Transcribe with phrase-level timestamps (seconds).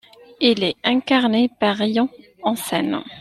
[0.39, 2.09] Il est incarné par Ryan
[2.41, 3.03] Hansen.